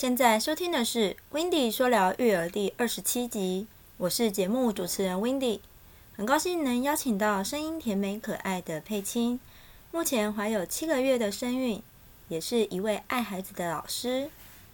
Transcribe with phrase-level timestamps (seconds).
[0.00, 3.66] 现在收听的是《w i n d y 说聊育儿》第二十七集，
[3.98, 5.60] 我是节目主持人 w i n d y
[6.16, 9.38] 很高兴能邀请到声音甜美可爱的佩青，
[9.90, 11.82] 目前怀有七个月的身孕，
[12.28, 14.30] 也是一位爱孩子的老师。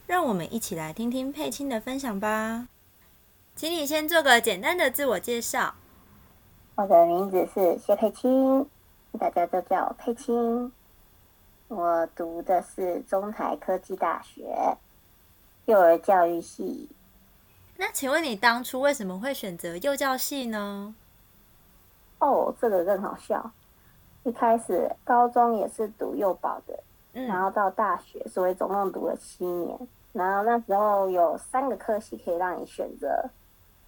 [0.07, 2.69] 让我们一起来听听佩青的分享吧。
[3.57, 5.75] 请你先做个简单的自我介绍。
[6.77, 8.65] 我的名字是谢佩青，
[9.19, 10.71] 大家都叫我佩青。
[11.67, 14.77] 我读的是中台科技大学
[15.67, 16.89] 幼儿教育系。
[17.77, 20.95] 那请问你当初为什么会选择幼教系呢？
[22.19, 23.51] 哦，这个更好笑。
[24.25, 29.79] 一开始高中也是读幼保的，然后到大学，所以总共读了七年。
[30.13, 33.29] 然后那时候有三个科系可以让你选择，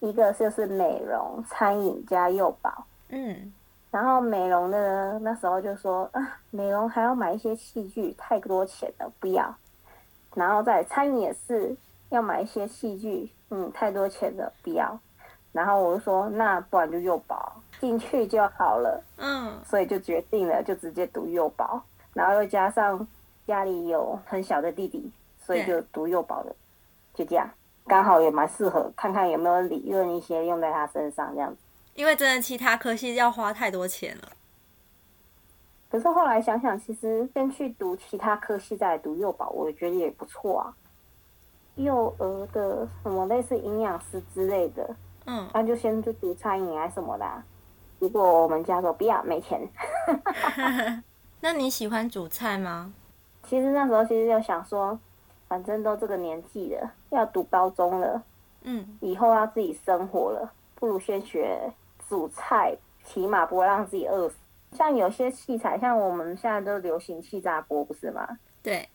[0.01, 2.85] 一个就是美容、餐饮加幼保。
[3.09, 3.52] 嗯。
[3.90, 9.57] 然后美容的那时候就说啊，美容还要买一些器具，太多钱了，不要。
[10.39, 11.77] 然后在餐饮也是
[12.11, 14.99] 要买一些器具，嗯，太多钱的，不要。
[15.53, 19.03] 然后我就说，那不然就幼保进去就好了。
[19.16, 19.53] 嗯。
[19.65, 21.83] 所以就决定了，就直接读幼保。
[22.15, 23.07] 然后又加上
[23.47, 25.11] 家里有很小的弟弟。
[25.41, 26.55] 所以就读幼保的，
[27.15, 27.49] 就这样，
[27.87, 31.57] 刚好也蛮适合，看看有没有理论一些用在他身上这样子。
[31.95, 34.29] 因为真的其他科系要花太多钱了。
[35.91, 40.75] 可是后来想想，其实先去读其他科系再来读幼保，我觉得也不错啊。
[41.77, 47.25] 幼儿的什么类似营养师之类的，嗯，那就先去读餐饮啊什么的。
[47.99, 49.61] 如果我们家说不要没钱，
[51.41, 52.93] 那你喜欢煮菜吗？
[53.45, 54.99] 其实那时候其实就想说。
[55.49, 58.23] 反正都这个年纪了，要读高中了，
[58.65, 61.73] 嗯，以后要自己生活了，不如先学
[62.07, 64.34] 煮菜，起码不会让自己饿死。
[64.72, 68.26] 像有些器材，像我们现在都流行气炸锅，不是吗？
[68.62, 68.88] 对。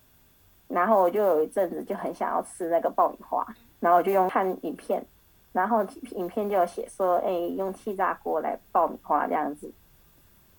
[0.67, 3.45] 然后我就有一阵子就很想要吃那个爆米花，
[3.79, 5.05] 然后我就用看影片，
[5.51, 9.71] 然后影片就有写说，哎，用气炸锅来爆米花这样子。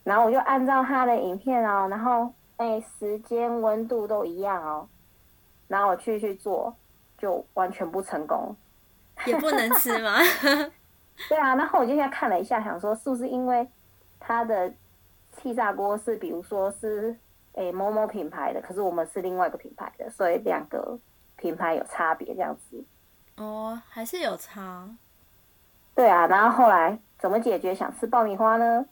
[0.04, 4.86] 然后我就按照他的影片哦，然后哎，时间温度都一样哦。
[5.66, 6.72] 然后我去去做，
[7.18, 8.54] 就完全不成功，
[9.24, 10.18] 也不能吃吗？
[11.28, 13.66] 对啊，然后我就现在看了一下，想说是不是因为
[14.20, 14.72] 它的
[15.36, 17.16] 气炸锅是，比如说是
[17.52, 20.98] 诶某某品牌的，可是我们是另外一个品牌的，所以两个
[21.36, 22.82] 品牌有差别这样子。
[23.36, 24.88] 哦，还是有差。
[25.94, 28.84] 对啊，然后后来怎么解决想吃爆米花呢？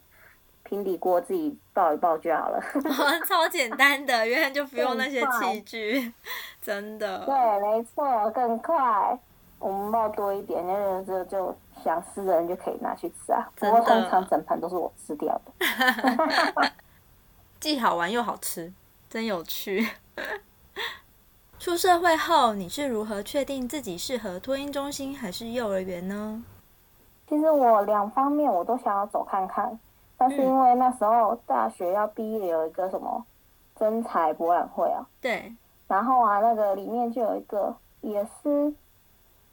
[0.63, 2.63] 平底锅自己爆一爆就好了，
[3.27, 6.13] 超简单的，原来就不用那些器具，
[6.61, 7.25] 真的。
[7.25, 9.19] 对，没错，更快。
[9.59, 13.47] 我们爆多一点，那就就想吃的人就可以拿去吃啊。
[13.55, 16.71] 不过通常整盘都是我吃掉的。
[17.59, 18.73] 既好玩又好吃，
[19.09, 19.87] 真有趣。
[21.59, 26.43] 出社会后，你是如何确定自己适合托婴中心还是幼儿园呢？
[27.27, 29.79] 其实我两方面我都想要走看看。
[30.15, 33.25] 但是因为那时候大学要毕业，有一个什么
[33.77, 35.53] 真才博览会啊，对，
[35.87, 38.73] 然后啊，那个里面就有一个也是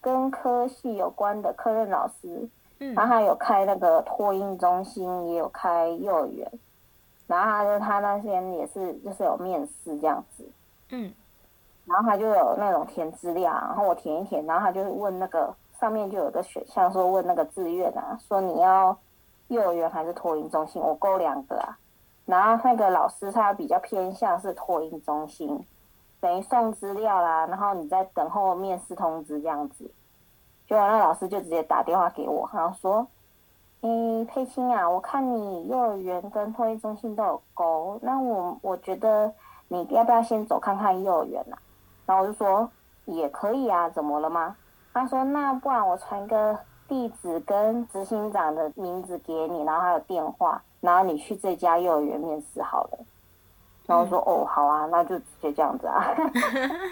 [0.00, 6.50] 跟科系有关的科任老师，嗯，然后他有开那个托婴中心，也有开幼儿园，
[7.26, 10.44] 然后他就他那些也是就是有面试这样子，
[10.90, 11.12] 嗯，
[11.84, 18.96] 然后他就有那种填资料，然后我填一填，然后他就问那个上面就有个选项说问那个志愿啊，说你要。
[19.50, 21.76] 幼儿园还是托婴中心，我勾两个啊。
[22.24, 25.66] 然后那个老师他比较偏向是托婴中心，
[26.20, 29.90] 等于送资料啦，然后你在等候面试通知这样子。
[30.68, 33.06] 结果那老师就直接打电话给我，然后说
[33.82, 39.32] ：“诶，佩青啊，我看你幼儿园跟托育中心都有勾，那我我觉得
[39.68, 41.56] 你要不要先走看看幼儿园呐？”
[42.06, 42.70] 然后我就说
[43.06, 44.56] ：“也可以啊，怎么了吗？”
[44.92, 46.58] 他说：“那不然我传个。”
[46.90, 52.98] 地址跟执行长的名字给你，然后还有电话，然后你去这家幼儿园面试好了。
[53.90, 56.06] 然后说哦好啊，那就直接这样子啊。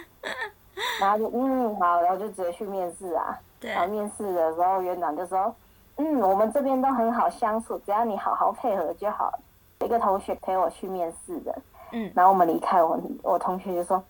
[1.01, 3.39] 然后就嗯好，然后就直接去面试啊。
[3.61, 5.55] 然后面试的时候，园长就说
[5.97, 9.33] 嗯我们这边都很好相处，只要你好好配合就好。
[9.81, 11.57] 一个同学陪我去面试的，
[11.93, 14.03] 嗯，然后我们离开，我我同学就说。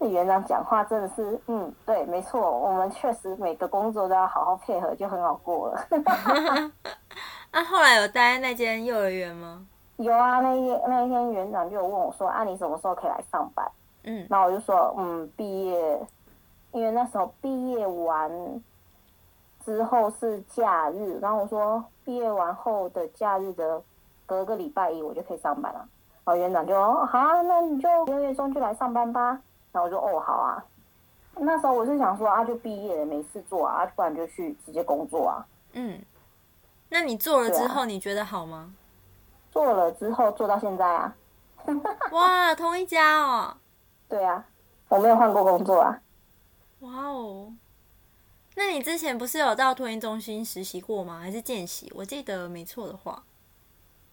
[0.00, 5.86] 园长讲话真的是，嗯，对，没错，我们确实每个工作都要好好配合，就很好过了。
[7.52, 9.64] 那后来有待在那间幼儿园吗？
[9.96, 13.70] 有啊，那天那一天园长就有问我说：“啊，你什么时候可以来上班？”
[14.04, 16.06] 嗯，然后我就说：“嗯，毕业，
[16.72, 18.30] 因为那时候毕业完
[19.64, 23.80] 之后是假日，然后我说毕业完后的假日的
[24.26, 25.88] 隔个礼拜一我就可以上班了。”
[26.24, 26.74] 然后园长就
[27.06, 29.40] ：“好啊，那你就六月中就来上班吧。”
[29.72, 30.64] 然后我就哦好啊，
[31.36, 35.46] 那时候我是想说啊，就毕业了没事做啊，不然就去直接工作啊。
[35.74, 36.00] 嗯，
[36.88, 38.74] 那你做了之后，你觉得好吗？
[39.52, 41.14] 做了之后做到现在啊。
[42.10, 43.56] 哇，同一家哦。
[44.08, 44.44] 对啊，
[44.88, 46.00] 我没有换过工作啊。
[46.80, 47.52] 哇哦，
[48.56, 51.20] 那你之前不是有到托婴中心实习过吗？
[51.20, 51.92] 还是见习？
[51.94, 53.22] 我记得没错的话。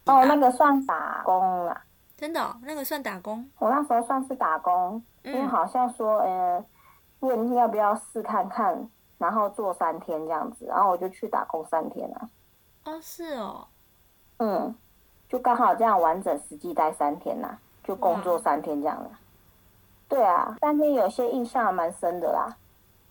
[0.06, 1.84] 哦，那个算打工啦。
[2.16, 3.50] 真的，那个算打工。
[3.58, 6.64] 我那时候算是打工，因为好像说，呃，
[7.22, 12.30] 问要不要试看看，然后做三天这样子，然后我就去打工三天啊。
[12.86, 13.68] 哦，是哦。
[14.38, 14.76] 嗯，
[15.30, 19.10] 就刚好这样完整实际待三天呐，就工作三天这样的。
[20.10, 22.58] 对啊，三天有些印象还蛮深的啦。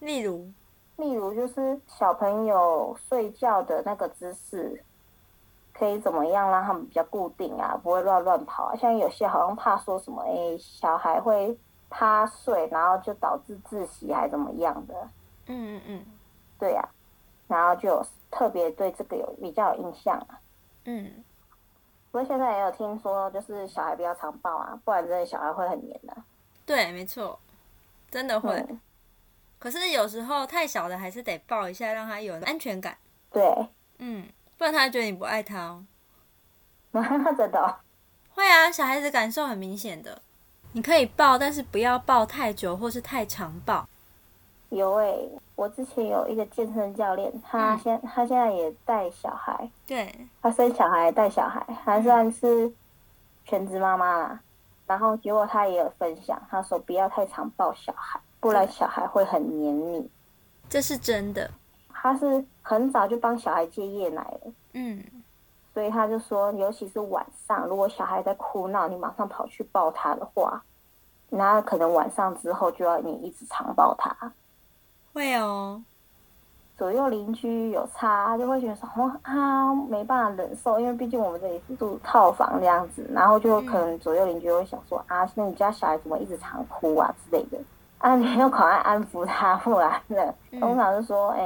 [0.00, 0.50] 例如，
[0.97, 4.82] 例如就是小朋友睡觉的那个姿势，
[5.73, 8.76] 可以怎么样让他们比较固定啊，不会乱乱跑啊。
[8.76, 11.56] 像有些好像怕说什么，哎，小孩会
[11.88, 14.94] 趴睡，然后就导致窒息还怎么样的。
[15.47, 16.06] 嗯嗯嗯，
[16.59, 16.88] 对呀，
[17.47, 20.41] 然后就特别对这个有比较有印象啊。
[20.85, 21.38] 嗯，不
[22.19, 26.17] 过现在也有听说，就是小孩不要常抱啊，不然真的小孩会很黏的。
[26.67, 27.38] 对，没错，
[28.11, 28.65] 真的会。
[29.59, 32.97] 可是有时候太小的还是得抱一下，让他有安全感。
[33.31, 33.69] 对，
[33.99, 34.26] 嗯，
[34.56, 35.85] 不然他觉得你不爱他哦。
[36.93, 37.76] 真的？
[38.35, 40.21] 会啊，小孩子感受很明显的。
[40.73, 43.88] 你可以抱，但是不要抱太久或是太长抱。
[44.70, 49.70] 有诶，我之前有一个健身教练，他现他现在也带小孩。
[49.87, 50.15] 对。
[50.43, 52.70] 他生小孩带小孩，还算是
[53.44, 54.41] 全职妈妈啦。
[54.87, 60.11] 然后结果他也有分享，他说不要太常抱小孩，不然小孩会很黏你。
[60.69, 61.50] 这是真的。
[61.91, 64.53] 他是很早就帮小孩戒夜奶了。
[64.75, 65.03] 嗯。
[65.75, 70.62] 所以他就说，尤其是晚上，如果小孩在哭闹，你马上跑去抱他的话，
[71.31, 74.32] 那可能晚上之后就要你一直常抱他。
[75.13, 75.83] 会哦。
[76.77, 87.59] 左右邻居有差，就会觉得说，哦，他没办法忍受，因为毕竟我们这里是住套房这样子，然后就可能左右邻居会想说，啊，那你家小孩怎么一直常哭啊之类的，
[87.99, 91.43] 啊，你要赶快安抚他，不然的，通常是说，哎，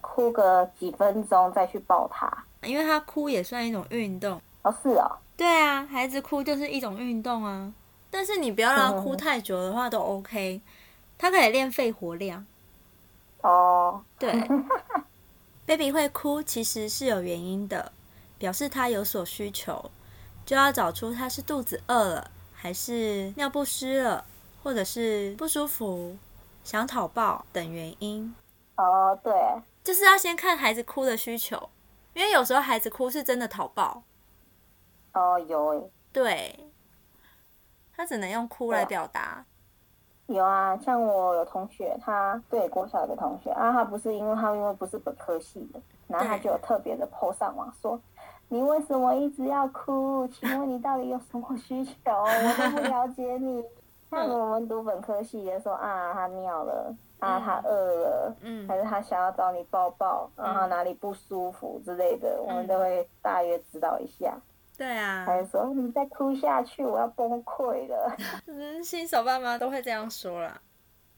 [0.00, 4.40] 哭个几分钟再去抱他，因为他哭也算一种运动。
[4.62, 5.10] 哦，是哦。
[5.36, 7.70] 对啊，孩子哭就是一种运动啊，
[8.10, 10.62] 但是你不要让他哭 太久的话都 OK，
[11.18, 12.46] 他可以练肺活量。
[13.42, 14.32] 哦，对，
[15.66, 17.92] baby 会哭其实是有原因的，
[18.38, 19.90] 表示他有所需求，
[20.44, 24.24] 就要找出他是肚子饿了，还是尿不湿了，
[24.62, 26.16] 或者是不舒服、
[26.64, 28.34] 想讨抱等原因。
[28.76, 29.32] 哦，对，
[29.82, 31.70] 就是要先看孩子哭的需求，
[32.14, 34.02] 因为有时候孩子哭是真的讨抱。
[35.12, 35.90] 哦，有诶。
[36.12, 36.70] 对，
[37.96, 39.44] 他只能用哭来表达。
[40.34, 48.00] 有啊，像我有同学，他对国小的同学啊，他不是因为他因为不是本科系的，然后他就有特别的 po 上网说，
[48.48, 50.26] 你为什么一直要哭？
[50.28, 51.92] 请问你到底有什么需求？
[52.06, 53.64] 我都不了 解你。
[54.10, 64.36] 像我们读本科系的说啊，他尿了，啊他饿了，嗯，还是他想要找你抱抱，然后哪里不舒服之类的，我们都会大约知道一下。
[64.80, 68.16] 对啊，还说你再哭下去，我要崩溃了。
[68.46, 70.58] 嗯， 新手爸妈都会这样说啦。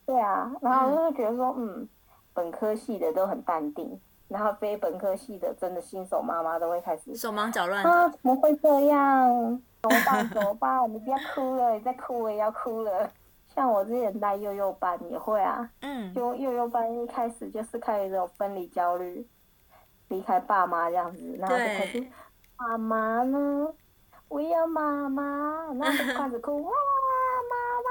[0.04, 1.88] 对啊，然后我就会觉得说，嗯，
[2.35, 9.62] 本科系的都很淡定，然后非本科系的，真的新手妈妈都会开始手忙脚乱啊，怎么会这样？
[9.83, 10.28] 怎么办？
[10.31, 10.83] 怎么办？
[10.83, 13.09] 我们不要哭了，你再哭我也要哭了。
[13.54, 19.25] 像我之前带幼幼班也会啊，嗯，就幼幼班一开始就是开始有分离焦虑，
[20.09, 22.04] 离开爸妈这样子，然后就开始。
[22.62, 23.75] 妈妈呢？
[24.28, 25.23] 我要妈妈，
[25.75, 27.90] 然后就开始哭，哇哇哇，妈妈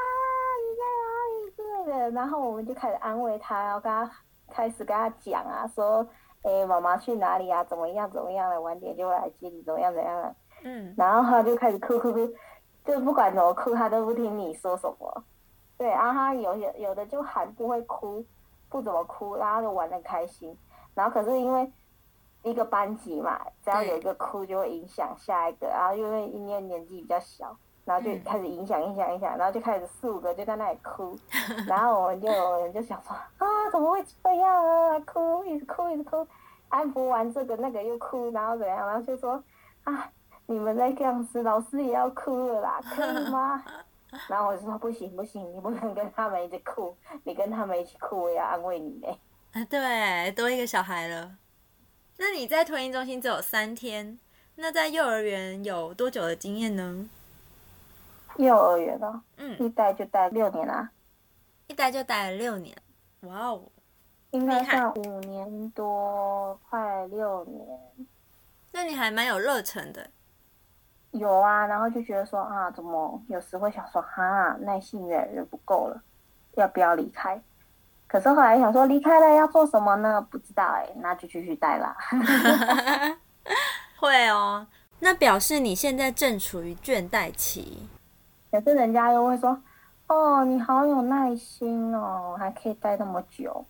[0.64, 1.52] 你在哪里？
[1.52, 1.62] 之
[1.92, 4.10] 类的，然后我们就开始安慰他，然后跟他
[4.50, 6.08] 开始跟他讲啊，说，
[6.44, 7.62] 哎，妈妈去哪里啊？
[7.66, 8.10] 怎么样？
[8.12, 8.62] 怎么样了？
[8.62, 9.94] 晚点就会来接你，怎么样？
[9.94, 10.36] 怎么样的？
[10.64, 12.34] 嗯，然后他就开始哭哭哭，
[12.86, 15.24] 就不管怎么哭，他都不听你说什么。
[15.78, 18.26] 对，然后他有有有的就喊不会哭，
[18.70, 20.58] 不怎么哭，然后就玩的开心。
[20.96, 21.70] 然后可是因为。
[22.44, 27.56] 一个班级嘛，只要有一个哭，就会影响下一个，然后因为因为年纪比较小，
[27.86, 31.18] 然后就开始影响影响影响，然后就开始四五个就在那里哭，
[31.68, 35.00] 然后我们就有人就想说啊，怎么会这样啊？
[35.02, 36.28] 哭一直哭一直哭，
[36.70, 38.88] 安抚完这个那个又哭，然后怎样？
[38.88, 39.44] 然后就说
[39.84, 40.10] 啊，
[40.48, 43.64] 你们在这样子，老师也要哭了啦， 可以吗？
[44.28, 49.18] 然后我就说不行不行，你不能跟他们一起哭，你跟他们一起哭，我要安慰你嘞。
[49.54, 51.32] 啊，对，多一个小孩了。
[52.18, 54.20] 那你在托婴中心只有三天，
[54.56, 57.10] 那在幼儿园有多久的经验呢？
[58.38, 60.90] 幼儿园哦，嗯，一待就待六年啦，
[61.68, 62.76] 一待就待了六年。
[63.22, 63.64] 哇哦，
[64.32, 67.68] 应该算五年多，快六年。
[68.72, 70.10] 那你还蛮有热忱的。
[71.12, 76.02] 有啊，然后就觉得说啊，怎么有时会想说哈，耐性越来越不够了，
[76.56, 77.42] 要不要离开？
[78.12, 80.20] 可是后来想说离开了要做什么呢？
[80.30, 81.96] 不知道哎，那就继续带啦。
[83.98, 84.68] 会哦，
[85.00, 87.88] 那表示你现在正处于倦怠期。
[88.52, 89.58] 可是人家又会说，
[90.08, 93.64] 哦，你好有耐心哦，还可以待那么久，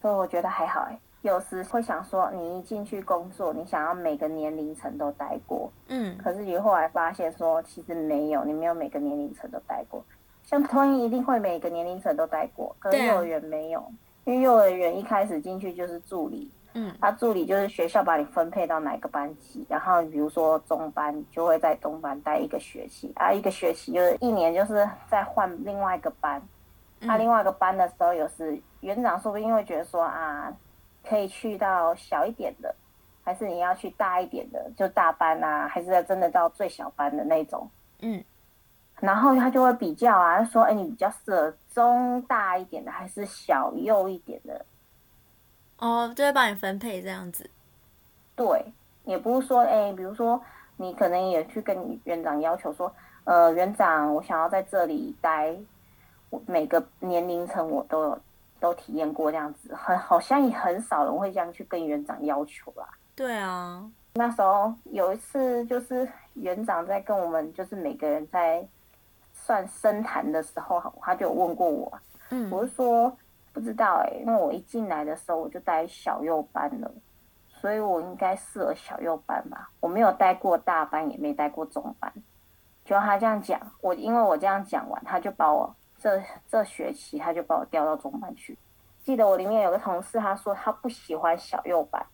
[0.00, 0.98] 所以我觉得还好哎。
[1.20, 10.02] 有时会想说，你一进去工作，你想要每个年龄层都待过，嗯，可是你后来发现说，其实没有，你没有每个年龄层都待过。
[10.52, 13.82] 像托婴一定会每个年龄层都待过，可是幼儿园没有，
[14.24, 26.40] 因为幼儿园一开始进去就是助理，嗯，他助理就是学校把你分配到哪个班级，然后比如说中班就会在中班待一个学期，啊，一个学期就是一年，就是再换另外一个班，
[27.00, 30.54] 他另外一个班的时候，有时园长说不定会觉得说啊。
[31.04, 32.72] 可以去到小一点的，
[33.24, 37.68] 还是你要去大一点的，就大班啊，还是要真的到最小班的那种？
[38.02, 38.22] 嗯，
[39.02, 44.64] 然后他就会比较啊，说，哎，你比较适合中大一点的，还是小幼一点的？
[45.78, 47.50] 哦，就会帮你分配这样子。
[48.36, 48.64] 对，
[49.04, 50.40] 也不是说，哎，比如说
[50.76, 52.94] 你可能也去跟园长要求说，
[53.24, 55.54] 呃，园长，我想要在这里待，
[56.30, 58.18] 我每个年龄层我都有。
[58.62, 62.88] 都体验过这样子，很好像也很少人会这样去跟园长要求啦。
[63.16, 68.64] 对啊，那时候有一次就是园长在跟我们，就是每个人在
[69.44, 71.92] 算深谈的时候，他就问过我，
[72.30, 73.16] 嗯，我是说
[73.52, 76.90] 不知道哎，因为我一进来的时候我就带小幼班了，
[77.48, 82.12] 所以我应该适合小幼班吧，我没有带过大班，也没带过中班。
[82.84, 85.74] 就他这样讲，我因为我这样讲完，他就把我。
[85.98, 88.58] 这这学期他就把我调到中班去。
[89.04, 92.04] 记得我里面有个同事，他说他不喜欢小幼班，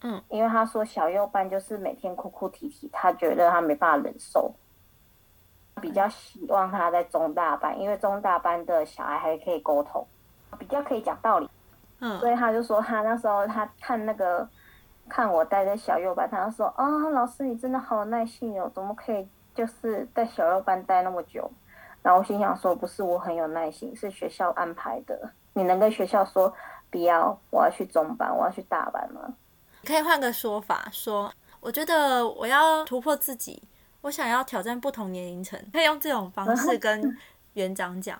[0.00, 4.52] 嗯，因为他说小幼班就是每天哭哭啼啼，他觉得他没办法忍受。
[5.80, 10.06] 比较希望他在中大班，因为中大班的小孩还可以沟通，
[10.58, 11.48] 比较可以讲道理。
[12.00, 14.46] 嗯，所以他就说他那时候他看那个
[15.08, 21.50] 看我待在小幼班，他就说啊，老师你真的好耐心哦，怎么可以就是在小幼班待那么久？
[22.02, 25.30] 然后我心想说，不是我很有耐心，是学校安排的。
[25.54, 26.52] 你能跟学校说
[26.90, 29.34] 不要，我要去中班，我要去大班吗？
[29.84, 33.62] 可以换个说法，说我觉得我要突破自己，
[34.06, 37.16] 我想要挑战不同年龄层，可以用这种方式 跟
[37.54, 38.16] 园长讲。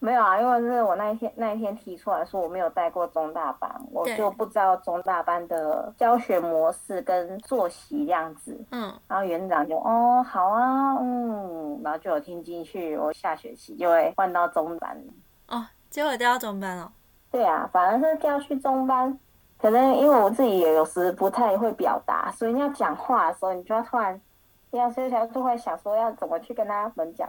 [0.00, 8.54] 没有啊，因为是我那一天那一天提出来说我没有带过中大班，我就不知道中大班的教学模式跟作息这样子。
[8.70, 15.02] 嗯，然后园长就哦好啊，嗯，然后就有听进去，我下学期就会换到中班。
[15.48, 16.92] 哦，结果调到中班了。
[17.30, 19.18] 对啊，反而是调去中班，
[19.58, 24.20] 可能因为我自己也有时不太会表达，所以你要讲话的时候，你就要突然，
[24.70, 27.28] 要所以才就会想说要怎么去跟他们讲。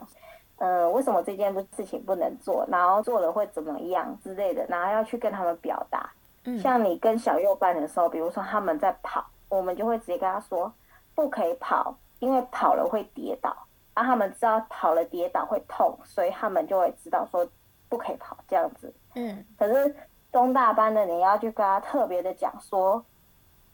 [0.57, 2.65] 呃，为什么这件事情不能做？
[2.67, 4.65] 然后做了会怎么样之类的？
[4.67, 6.09] 然后要去跟他们表达。
[6.43, 10.69] 嗯，像你跟小幼班的时候，比如说他们在跑，我们就会直接跟他说，
[11.15, 13.55] 不可以跑，因为跑了会跌倒。
[13.93, 17.47] 啊，他们知道跑了跌倒会痛，所以他们就会知道说
[17.87, 18.93] 不可以跑这样子。
[19.15, 19.95] 嗯，可是
[20.29, 23.01] 中大班的你要去跟他特别的讲说，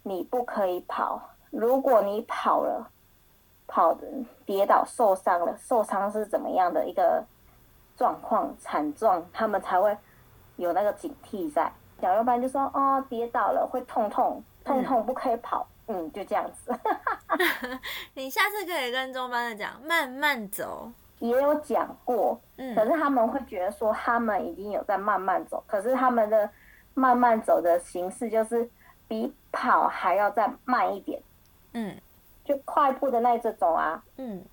[0.03, 1.19] 你不可以跑，
[1.49, 2.91] 如果你跑了。
[3.67, 4.07] 跑的
[4.45, 7.23] 跌倒受伤了，受伤是怎么样的一个
[7.95, 9.97] 状况惨状，他们才会
[10.57, 11.71] 有那个警惕在。
[12.01, 16.73] 小幼班就说：“哦，跌倒了会痛痛痛痛，不可以跑。”嗯，就这样子。
[18.15, 20.91] 你下次可以跟中班的讲，慢慢走。
[21.19, 26.49] 也有讲过，嗯，可是他们会觉得说他们已经有在慢慢走，可是他们的
[26.93, 28.69] 慢慢走的形式就是
[29.07, 31.21] 比跑还要再慢一点。
[31.73, 31.95] 嗯。
[32.45, 34.45] 就快步的那一种啊，嗯，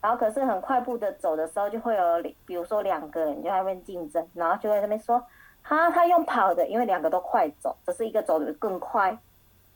[0.00, 2.02] 然后可是很快步的走的时候，就会有，
[2.46, 5.22] 比如说两个人就在那边竞争，然后就在那边说，
[5.62, 9.16] 哈，他用跑的，因为两个都快走，只是一个走的更快，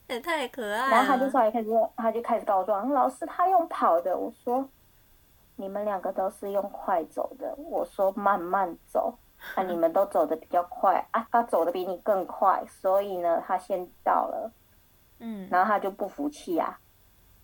[0.09, 0.91] 也太可爱。
[0.91, 4.67] 然后他就出来开始，他就开始告状，老师他用跑的，我说，
[5.57, 9.13] 你们两个都是用快走的，我说慢慢走，
[9.57, 11.07] 那 你们都走的比较快。
[11.11, 14.51] 啊，他走的比你更快，所以呢，他先到了，
[15.21, 16.79] 嗯，然后他就不服气啊。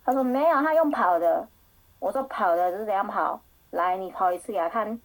[0.05, 1.47] 他说没有，他用跑的。
[1.99, 3.41] 我说跑的是怎样跑？
[3.71, 5.01] 来，你跑一次给他看。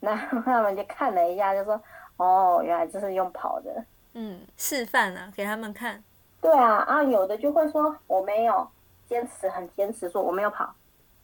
[0.00, 1.80] 然后 他们就看了一下，就说
[2.16, 6.02] ：“哦，原来这是用跑的。”嗯，示范啊，给他们看。
[6.40, 8.68] 对啊，啊，有的就会说我没有
[9.06, 10.72] 坚持，很坚持说我没有跑，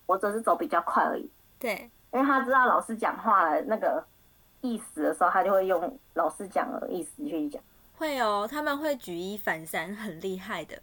[0.07, 1.31] 我只是走比较快而已。
[1.59, 4.05] 对，因为他知道老师讲话的，那个
[4.61, 7.63] 意思的时候，他就会用老师讲的意思去讲。
[7.97, 10.77] 会哦，他们会举一反三，很厉害的。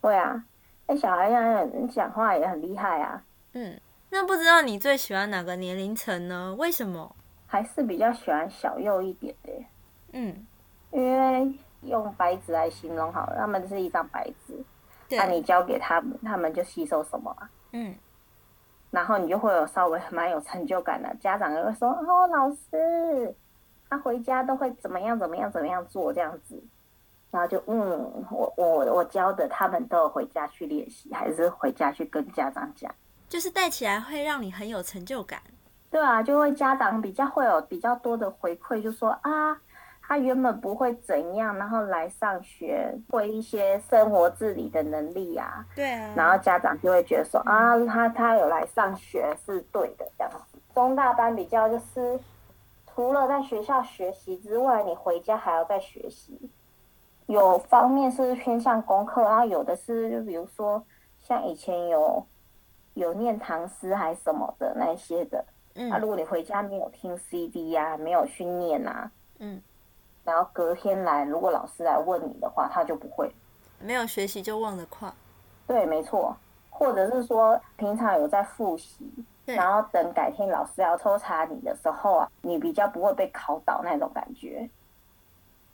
[0.00, 0.44] 会啊，
[0.90, 3.22] 那小孩样讲话也很厉害啊。
[3.52, 3.80] 嗯，
[4.10, 6.52] 那不知道你最喜欢哪个年龄层呢？
[6.58, 7.14] 为什么？
[7.46, 9.52] 还是比较喜欢小幼一点的。
[10.14, 10.44] 嗯，
[10.90, 14.64] 因为用白纸来形容好了，他们是一张白纸，
[15.10, 17.48] 那你交给他们，他们就吸收什么啊？
[17.70, 17.94] 嗯。
[18.90, 23.32] 然后你就会有稍微蛮有成就感的，家长就会说：“哦，老师，
[23.88, 26.60] 他回家都会怎么样怎么样怎么样做这样子。”
[27.30, 32.92] 然后就嗯，我我我教的他们都有回家去练习，还是回家去跟家长讲，
[33.28, 35.40] 就是带起来会让你很有成就感。
[35.90, 39.60] 对啊，就会家长比较会有比较多的回馈，就说啊。
[40.02, 45.64] 他原本不会怎样，然后来上学，会一些生活自理的能力啊。
[45.72, 46.12] 对啊。
[46.16, 50.58] 然后家长就会觉得说啊，他他有来上学是对的这样子。
[50.74, 52.18] 中大班比较就是，
[52.92, 56.50] 除了在学校学习之外，你回家还要再学习。
[57.30, 60.82] 有方面是偏向功课，然后有的是就比如说
[61.20, 62.26] 像以前有
[62.94, 65.44] 有念唐诗还什么的那些的。
[65.76, 65.88] 嗯。
[65.88, 69.08] 那如果你回家没有听 CD 呀，没有去念啊。
[69.38, 69.62] 嗯。
[70.24, 73.30] 然后隔天来，如果老师来问你的话，他就不会。
[73.78, 75.08] 没有学习就忘得快。
[75.68, 76.36] 对，没错。
[76.68, 79.08] 或者是说平常有在复习，
[79.44, 84.68] 然后等改天老师要抽查你的时候啊，你比较不会被考倒那种感觉。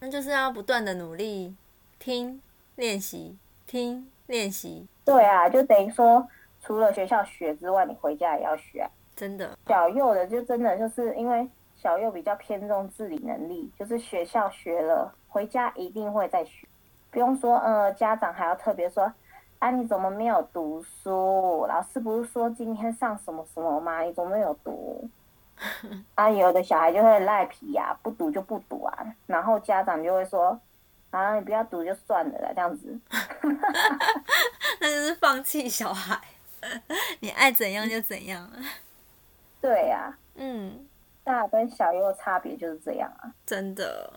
[0.00, 1.54] 那就是要不断的努力
[1.98, 2.40] 听
[2.74, 3.36] 练习，
[3.66, 4.86] 听练习。
[5.04, 6.26] 对啊，就等于说
[6.60, 8.88] 除了学校学之外，你回家也要学。
[9.14, 9.56] 真的。
[9.66, 11.48] 小幼的就真的就是因为。
[11.78, 16.66] 小幼比较偏重自理能力，就是学校学了，回家一定会再学，
[17.10, 19.12] 不用说，呃，家长还要特别说，
[19.58, 21.66] 啊，你怎么没有读书？
[21.68, 24.00] 老师不是说今天上什么什么吗？
[24.00, 25.06] 你怎么没有读？
[26.14, 30.58] 啊，有的小孩就会赖皮呀，不读就不读啊，然后家长就会说，
[31.10, 32.98] 啊，你不要读就算了啦，这样子，
[34.80, 36.20] 那就是放弃小孩，
[37.20, 38.50] 你爱怎样就怎样。
[39.60, 40.86] 对呀，嗯。
[41.24, 44.12] 大跟小幼差别就是这样啊，真的，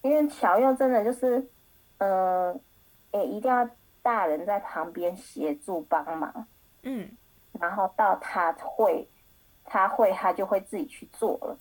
[0.00, 1.46] 因为小幼真的就是，
[1.98, 2.58] 嗯，
[3.10, 3.68] 诶，一定要
[4.00, 6.46] 大人在旁边协助帮忙，
[6.82, 7.10] 嗯，
[7.60, 9.06] 然后到他会，
[9.64, 11.56] 他会，他就会自己去做了，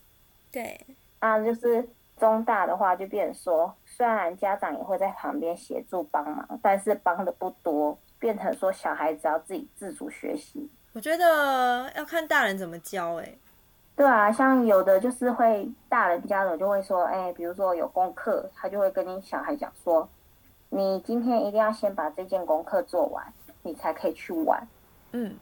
[0.51, 0.79] 对，
[1.19, 1.87] 啊，就是
[2.17, 10.69] 中大的话就变成说，虽然家长也会在旁边协助帮忙，但是帮的不多，变成说小孩子要自己自主学习。
[10.93, 13.33] 我觉得要看大人怎么教，哎。
[13.95, 20.09] 对啊，像有的就是会大人家长就会说，哎，比如说有功课，他就会跟你小孩讲说，
[20.69, 23.23] 你今天一定要先把这件功课做完，
[23.61, 24.67] 你才可以去玩。
[25.11, 25.35] 嗯，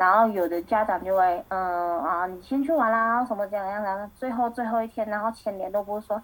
[0.00, 6.22] 然后有的家长就会，嗯啊，你先去玩啦，什么怎样怎样的，最后最后一天，然后前年都不是说，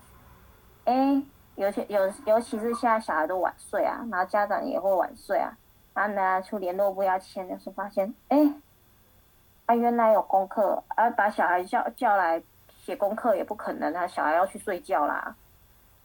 [0.87, 1.23] 哎，
[1.57, 5.55] 尤其有尤其是现在小孩都晚睡啊，然后家长也会晚睡啊，
[5.93, 8.55] 然后呢出联络簿要签的时候发现，哎。
[9.67, 12.41] 啊，原来有功课，啊，把小孩叫叫来
[12.79, 15.35] 写功课也不可能啊，小孩要去睡觉啦。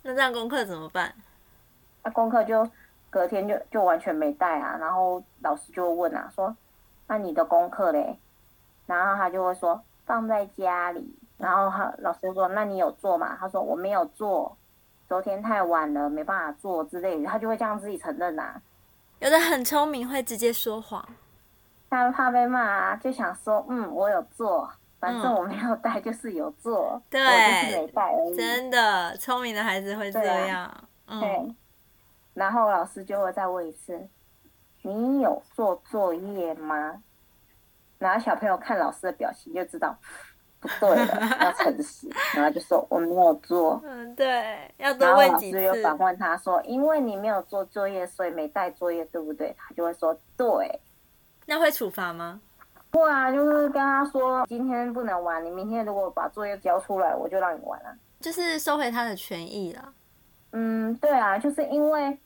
[0.02, 1.14] 那这样功课怎么办？
[2.04, 2.68] 那功课就
[3.12, 6.54] 隔天就就完全没带啊，然后老师就问啊，说
[7.12, 8.18] 那你的功课嘞？
[8.86, 13.36] 然后他就会说放在家里，然后他老师说那你有做吗？
[13.38, 14.56] 他说我没有做，
[15.10, 18.62] 昨天太晚了没办法做之类的，他就会这样自己承认呐。
[19.20, 21.06] 有的很聪明，会直接说谎。
[21.90, 28.36] 他怕被骂啊，就想说，嗯，我有做，反正我没有带，就是有做，对，我就是没带而已。
[28.38, 30.74] 真的，聪明的孩子会这样。
[31.20, 31.54] 对。
[32.34, 34.08] 然后老师就会再问一次
[34.82, 37.02] ：“你有做作业吗？”
[38.00, 39.96] 然后小朋友看老师的表情就知道
[40.60, 45.60] 不对了，要诚实， 然后就说：“我没有做。”嗯，对，要多问几次。
[45.66, 50.80] 老师又反问他说：“因为你没有做作业，所以没带作业，对不对？”他就会说：“对。”
[51.46, 52.42] 那会处罚吗？
[52.90, 57.96] 不啊，就是跟他说今天不能玩，你明天如果把作业交出来，我就让你玩了。
[58.20, 59.94] 就是收回他的权益了。
[60.52, 62.20] 嗯，对啊，就是因为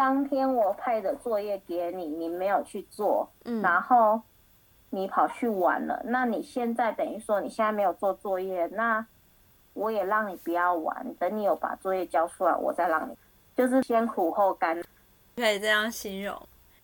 [0.00, 4.22] 当天我派的作业给你，你没有去做，嗯，然后
[4.88, 9.06] 你跑去玩了，那你现在等于说你现在没有做作业，那
[9.74, 13.14] 我也让你不要玩，等你有把作业交出来，我再让你，
[13.54, 14.82] 就是先苦后甘，
[15.36, 16.34] 可以这样形容。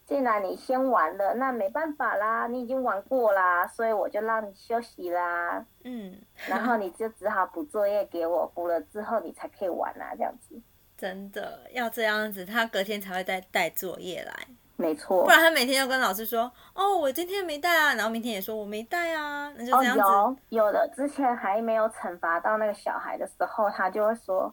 [0.04, 5.64] 既然你先玩了，那没办法啦，你已经玩过啦，所以我就让你休息啦。
[5.84, 6.14] 嗯，
[6.46, 10.60] 然后你就只好补作业给我，补了之后你才可以玩啊，这样子。
[10.96, 14.32] 真的要这样子，他隔天才会再带作业来。
[14.78, 15.24] 没错。
[15.24, 20.02] 不然他每天要跟老师说：“哦，我今天没带啊。”然后明天也说：“我没带啊。”那就这样子。
[20.50, 24.52] 有有的之前还没有惩罚到那个小孩的时候，他就会说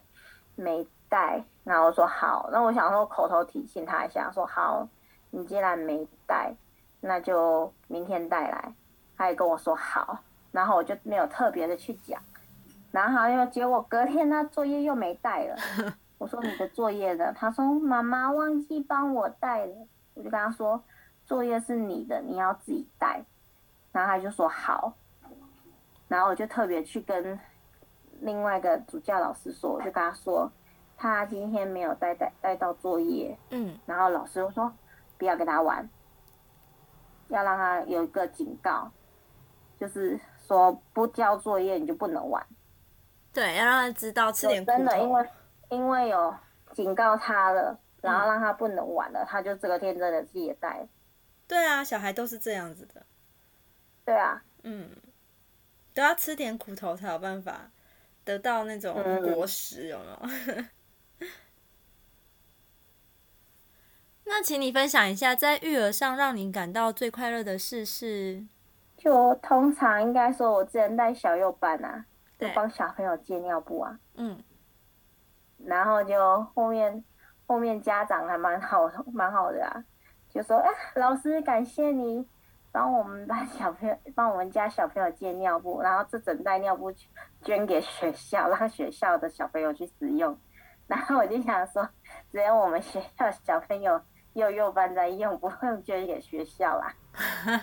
[0.55, 1.43] 没带。
[1.65, 4.87] 然后我说好，那我想说口头提醒他一下，说好，
[5.29, 6.53] 你既然没带，
[7.01, 8.73] 那就明天带来。
[9.17, 10.19] 他也跟我说好，
[10.53, 12.21] 然后我就没有特别的去讲。
[12.91, 15.57] 然后又结果隔天他作业又没带了。
[16.23, 17.33] 我说你的作业呢？
[17.33, 19.75] 他说妈妈忘记帮我带了。
[20.13, 20.81] 我就跟他说，
[21.25, 23.21] 作业是你的，你要自己带。
[23.91, 24.93] 然后他就说好。
[26.07, 27.37] 然后我就特别去跟
[28.21, 30.49] 另外一个主教老师说，我就跟他说，
[30.95, 33.37] 他今天没有带带带到作业。
[33.49, 33.77] 嗯。
[33.85, 34.73] 然后老师就说
[35.17, 35.89] 不要跟他玩，
[37.27, 38.89] 要让他有一个警告，
[39.77, 42.41] 就是说不交作业你就不能玩。
[43.33, 45.29] 对，要让他知道吃点苦真的，因为。
[45.73, 46.35] 因为有
[46.73, 50.87] 警告他了，然后让他不能玩了，他就这个天真的懈怠。
[51.47, 53.05] 对啊，小孩都是这样子的。
[54.05, 54.89] 对啊，嗯，
[55.93, 57.71] 都要吃点苦头才有办法
[58.23, 58.93] 得到那种
[59.33, 61.27] 果实，有没有？
[64.25, 68.45] 那请你分享一下，在育儿上让你感到最快乐的事是？
[68.97, 72.05] 就通常应该说，我之前带小幼班啊，
[72.39, 74.41] 就帮小朋友借尿布啊，嗯。
[75.65, 77.03] 然后就后面
[77.45, 79.83] 后面家长还蛮好蛮好的啊，
[80.29, 82.27] 就说哎老师感谢你
[82.71, 86.91] 帮我们班小朋友帮我们家小朋友借尿布，然后这整袋尿布
[87.43, 90.35] 捐给学校，让学校的小朋友去使用。
[90.87, 91.87] 然后我就想说，
[92.31, 94.01] 只有我们学校小朋友
[94.33, 96.93] 幼幼班在用，不用捐给学校啦。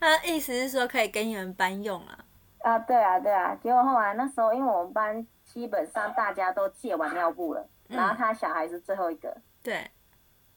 [0.00, 2.18] 他的意思是说可以给你们班用啊？
[2.62, 5.26] 啊对啊对啊，结果后来那时候因为我们班。
[5.58, 9.36] 基本上大家都借完尿布了，然后他小孩是最后一个。
[9.60, 9.90] 对，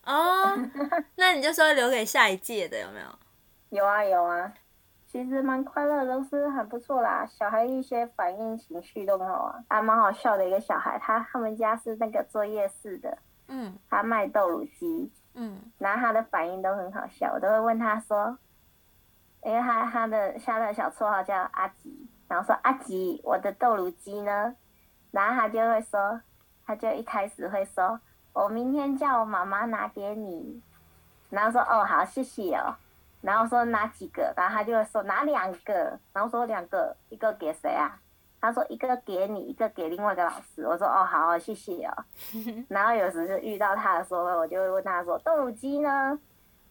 [0.06, 0.56] 哦，
[1.18, 3.08] 那你就说留给下一届的有没有？
[3.72, 4.54] 有啊有啊，
[5.08, 7.26] 其实蛮快乐，都是很不错啦。
[7.26, 18.38] 小孩一些反应情绪都很好啊，还蛮好笑的一个小孩，他他们家是那个作业室的，嗯，他卖豆乳鸡，嗯，然后他的反应都很好笑，我都会问他说，
[19.42, 24.56] 因为他他的下的小绰号叫阿吉，然后说阿吉，我的豆乳鸡呢？
[25.12, 26.22] 然后他就会说，
[26.66, 28.00] 他就一开始会说，
[28.34, 30.62] 我明天叫我妈妈拿给你。
[31.30, 32.76] 然后说哦好谢谢哦。
[33.22, 36.00] 然后说拿几个，然后他就会说拿两个。
[36.12, 38.00] 然后说两个，一个给谁啊？
[38.40, 40.66] 他说一个给你，一个给另外一个老师。
[40.66, 41.94] 我说哦好谢谢哦。
[42.68, 46.18] 然后有时就遇到他的时候，我就会问他说豆乳鸡呢？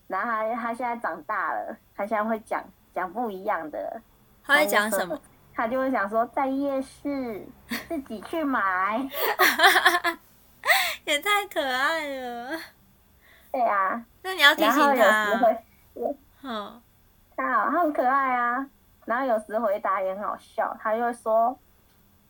[0.09, 4.03] 然后他他现在长大了，他现在会讲讲不一样的。
[4.43, 5.17] 他会讲什么？
[5.61, 7.47] 他就会想说，在夜市
[7.87, 9.07] 自己去买，
[11.05, 12.59] 也太可爱了。
[13.53, 14.95] 对啊，那你要提醒他。
[14.95, 15.65] 然后有时会，
[16.45, 16.83] 嗯，
[17.37, 18.67] 他好，他很可爱啊。
[19.05, 21.59] 然后有时回答也很好笑，他就会说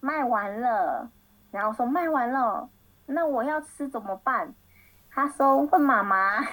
[0.00, 1.08] 卖完了，
[1.52, 2.68] 然后说卖完了，
[3.06, 4.52] 那我要吃怎么办？
[5.08, 6.44] 他说问妈妈，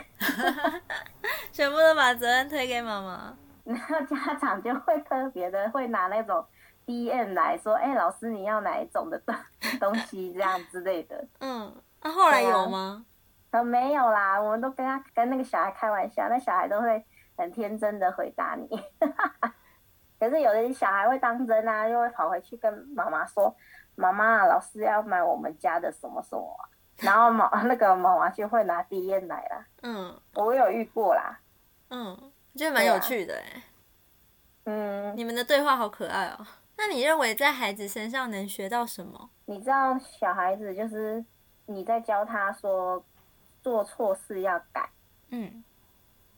[1.52, 3.36] 全部都把责任推给妈妈。
[3.63, 6.46] 然后家长就会特别的会拿那种。
[6.88, 9.36] D N 来说，哎，老师你要哪一种的东
[9.80, 11.23] 东西这样之类的。
[11.41, 13.06] 嗯，那后来有吗？
[13.52, 18.67] 呃，没有啦，我们都跟他跟那个小孩开玩笑，那小孩都会很天真的回答你。
[20.17, 23.54] 可是有的小孩会当真啊，又会跑回去跟妈妈说
[23.95, 26.58] ：“妈妈，老师要买我们家的什么什么。”
[26.97, 29.65] 然后妈那个妈妈就会拿 D N 来啦。
[29.84, 31.38] 嗯，我有遇过啦。
[31.89, 33.63] 嗯，觉得蛮有趣的哎。
[34.65, 36.47] 嗯，你们的对话好可爱哦。
[36.78, 39.32] 那你认为在孩子身上能学到什么？
[39.46, 41.26] 你知道小孩子就是
[41.66, 43.04] 你在教他说
[43.63, 44.88] 做错事要改，
[45.30, 45.63] 嗯，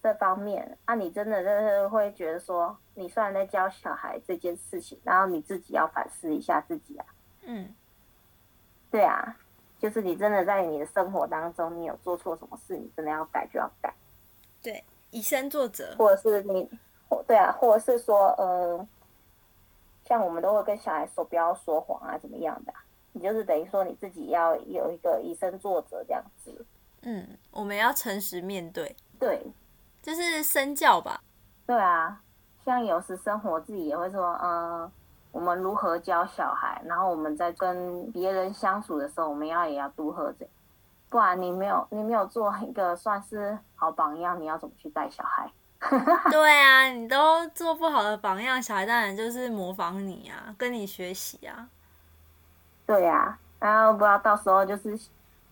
[0.01, 7.05] 这方面啊，你真的就是会觉得说，你虽然在教小孩这件事情，然后你自己要反思一下自己啊，
[7.41, 7.75] 嗯，
[8.89, 9.35] 对啊，
[9.77, 13.93] 就是你真的在你的生活当中，你有做错什么事，你真的要改就要改，
[14.63, 16.69] 对，以身作则，或者是你，
[17.09, 18.87] 或对啊，或者是说，呃。
[20.09, 22.73] 像我们都会跟小孩说不要说谎啊，怎么样的？
[23.11, 26.65] 你就是等于说你自己要有一个以身作则这样子。
[27.03, 28.95] 嗯，我们要诚实面对。
[29.19, 29.45] 对，
[30.01, 31.21] 就是身教吧。
[31.65, 32.21] 对啊，
[32.65, 34.91] 像有时生活自己也会说，嗯，
[35.31, 40.47] 我们如何教小孩，然后我们在跟别人相处的时候，我们要也要如何这，
[41.09, 45.51] 不然你没有你没有做一个算是好榜样，你要怎么去带小孩？
[46.29, 51.69] 对啊，你都做不好的榜样，小孩当然就是模仿你啊，跟你学习啊。
[52.85, 54.99] 对呀，然后不知道到时候就是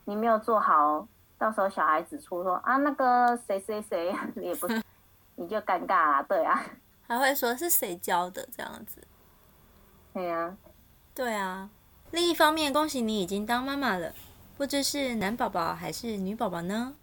[0.06, 4.68] 你没有做好到时候小孩子出说啊那个谁谁谁 也不，
[5.36, 6.62] 你就尴尬啦，对啊，
[7.08, 9.02] 还会说是谁教的这样子，
[10.13, 10.58] 对呀，
[11.16, 11.70] 对啊。
[12.12, 14.13] 另一方面，恭喜你已经当妈妈了，
[14.58, 16.96] 不知是男宝宝还是女宝宝呢？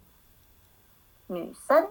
[1.26, 1.88] 女生，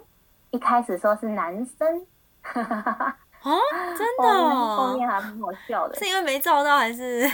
[0.54, 2.06] 一开始说是男生，
[2.44, 3.18] 啊，
[3.98, 7.28] 真的，后面还蛮好笑的，是因为没照到还是？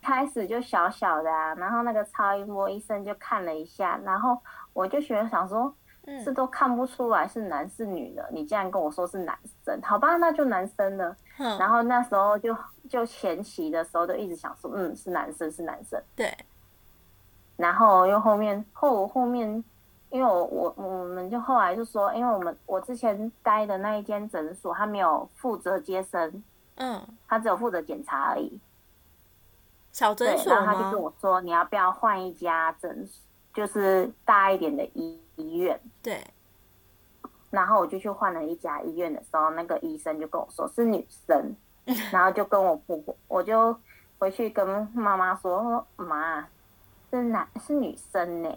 [0.00, 4.38] 开始就小小的啊，然后那个超音波医生就看了一下，然后
[4.72, 5.72] 我就觉得想说，
[6.24, 11.14] 这都看不出来是男是女的，你竟然跟我说是男生，好吧，那就男生了。
[11.58, 12.56] 然后那时候就
[12.88, 16.02] 就前期的时候就一直想说，嗯，是男生是男生。
[16.16, 16.34] 对。
[17.56, 19.62] 然后又后面后后面，
[20.12, 26.44] 因为我我我们就后来就说，因为我们我之前待的那一间诊所，他没有负责接生，
[26.74, 28.60] 嗯，他只有负责检查而已。
[29.90, 33.08] 小诊所然后他就跟我说：“你要不要换一家诊，
[33.54, 36.22] 就是大一点的医医院？”对。
[37.48, 41.56] 然后我就去换了一家医院的时候，那个医生就跟我说是女生，
[42.12, 43.74] 然后就跟我婆婆，我就
[44.18, 46.46] 回去跟妈妈说：“说妈，
[47.10, 48.48] 是男是女生呢？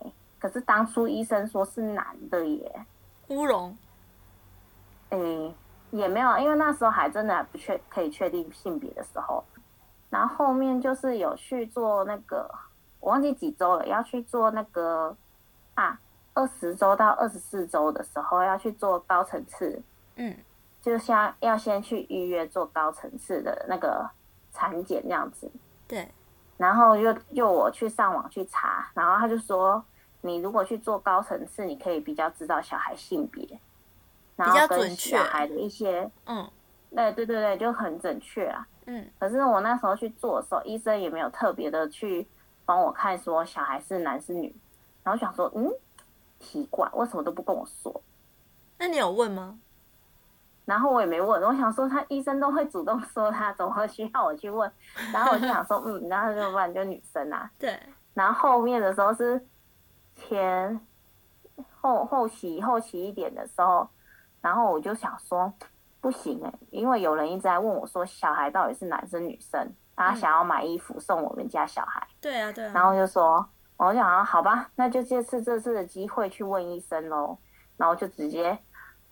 [0.45, 2.85] 可是当初医生说是男的耶。”
[3.29, 3.75] 乌龙。
[5.09, 5.55] 诶，
[5.89, 9.43] 也没有，因为那时候还真的还不确可以确定性别的时候。
[10.11, 12.47] 然后后面就是有去做那个，
[12.99, 15.17] 我忘记几周了，要去做那个
[15.73, 15.99] 啊，
[16.35, 19.81] 二十周到二十四周的时候要去做高层次，
[20.17, 20.37] 嗯，
[20.79, 24.07] 就像要先去预约做高层次的那个
[24.53, 25.51] 产检这样子。
[25.87, 26.07] 对。
[26.57, 29.83] 然后又又我去上网去查，然后他就说，
[30.25, 33.47] 你如果去做高层次，你可以比较知道小孩性别，
[34.35, 36.49] 然后准确，小孩的一些，嗯，
[36.89, 38.67] 对对对对，就很准确啊。
[38.87, 42.27] 嗯，可是我那时候去做的时候，医生也没有特别的去
[42.65, 44.53] 帮我看说小孩是男是女，
[45.03, 45.71] 然后想说，嗯，
[46.39, 48.01] 奇怪，为什么都不跟我说？
[48.79, 49.59] 那你有问吗？
[50.65, 54.71] 然后我也没问，我想说他医生都会主动说他，怎么需要我去问？
[55.13, 57.47] 然后我就想说，嗯，然后就不然就女生啊。
[57.59, 57.79] 对。
[58.15, 59.39] 然后后面的时候是
[60.15, 60.79] 前
[61.79, 63.87] 后后期后期一点的时候，
[64.41, 65.53] 然后我就想说。
[66.01, 72.07] 不行哎，因为有人一直在问我说，小孩到底是男生女生，他想要买衣服送我们家小孩。
[72.21, 72.71] 对啊，对啊。
[72.75, 73.43] 然后就说，
[73.75, 77.35] 我就想，好吧，那就借次这次的机会去问医生喽。
[77.75, 78.55] 然后就直接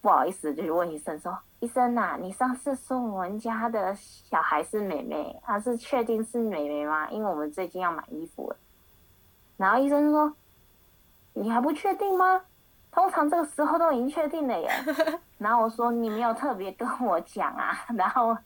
[0.01, 7.09] 不好意思就去问医生说，医生呐，你上次说我们家的小孩是妹妹，他是确定是妹妹吗？
[7.09, 8.55] 因为我们最近要买衣服了。
[9.57, 10.31] 然后医生说，
[11.33, 12.41] 你还不确定吗？
[12.91, 14.69] 通常这个时候都已经确定了耶，
[15.39, 18.37] 然后我说你没有特别跟我讲啊，然后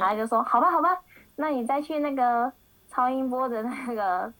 [0.00, 0.96] 他就说好吧好吧，
[1.34, 2.52] 那你再去那个
[2.88, 4.32] 超音波的那个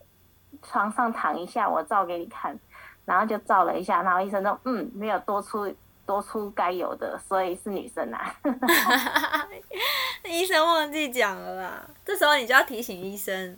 [0.62, 2.56] 床上躺一下，我照给你看，
[3.04, 5.68] 然后就照了一下，然后医生说嗯没有多出
[6.06, 8.32] 多出该有的，所以是女生啊
[10.22, 13.56] 医生忘记讲了啦，这时候你就要提醒医生。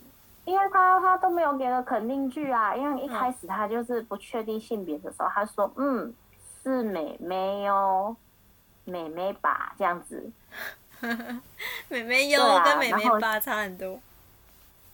[0.48, 6.10] 因为他他都没有给个肯定句啊，因为一开始他就是不确定性别的时候，他说嗯
[6.62, 8.16] 是美妹哦，
[8.86, 10.30] 美妹吧这样子，
[11.88, 14.00] 美妹哟跟美妹吧差很多，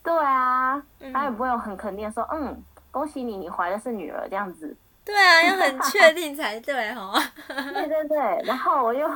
[0.02, 7.12] 对啊，他也不会有很肯定说嗯恭喜你你怀的是女儿这样子，对啊要很 确定才对哈，
[7.46, 9.08] 对对对，然后我就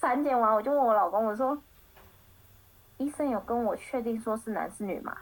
[0.00, 1.56] 产检完我就问我老公我说，
[2.98, 5.16] 医生有跟我确定说是男是女吗？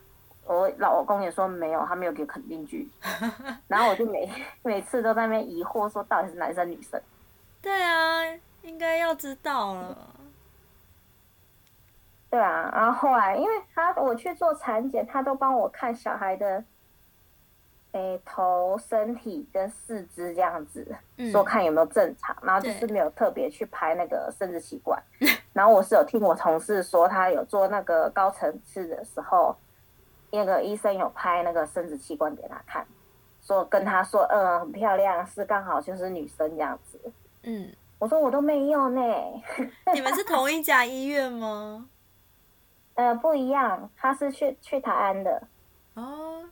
[0.45, 2.91] 我老公也说没有，他没有给肯定句，
[3.69, 4.29] 然后我就每
[4.63, 7.01] 每次都在那边疑惑，说到底是男生女生？
[7.61, 8.21] 对啊，
[8.63, 9.97] 应该要知道了。
[12.29, 16.65] 对啊，然后后来因为他我去做产检，他都帮我看小孩的，
[17.93, 20.97] 诶头、身体跟四肢这样子，
[21.31, 25.01] 说看有没有正常，然后就是没有特别去拍那个生殖器官。
[25.55, 29.57] 然后我是有听我同事说，他有做那个高层次的时候。
[30.33, 32.87] 那个医生有拍那个生殖器官给他看，
[33.43, 36.99] 说跟他说，嗯，很漂亮，是刚好就是女生这样子。
[37.43, 39.01] 嗯，我说我都没有呢。
[39.93, 41.87] 你们是同一家医院吗？
[42.95, 45.43] 呃，不一样，他是去去台安的。
[45.95, 46.45] 哦。